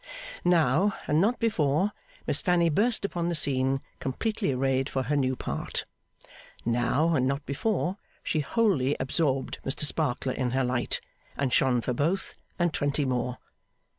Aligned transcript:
Now, 0.43 0.95
and 1.07 1.21
not 1.21 1.37
before, 1.37 1.91
Miss 2.25 2.41
Fanny 2.41 2.69
burst 2.71 3.05
upon 3.05 3.29
the 3.29 3.35
scene, 3.35 3.81
completely 3.99 4.51
arrayed 4.51 4.89
for 4.89 5.03
her 5.03 5.15
new 5.15 5.35
part. 5.35 5.85
Now 6.65 7.13
and 7.13 7.27
not 7.27 7.45
before, 7.45 7.97
she 8.23 8.39
wholly 8.39 8.95
absorbed 8.99 9.59
Mr 9.63 9.81
Sparkler 9.85 10.33
in 10.33 10.49
her 10.57 10.63
light, 10.63 11.01
and 11.37 11.53
shone 11.53 11.81
for 11.81 11.93
both, 11.93 12.33
and 12.57 12.73
twenty 12.73 13.05
more. 13.05 13.37